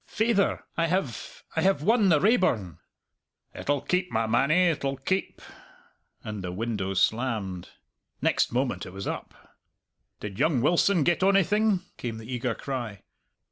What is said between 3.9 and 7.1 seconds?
my mannie, it'll keep" and the window